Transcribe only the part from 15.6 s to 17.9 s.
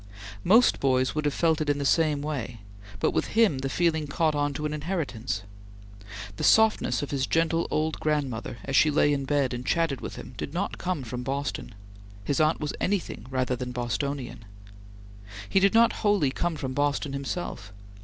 not wholly come from Boston himself.